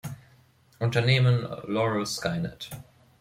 [0.79, 2.71] Unternehmen Loral Skynet.